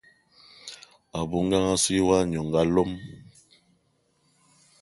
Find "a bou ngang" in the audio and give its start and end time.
1.19-1.67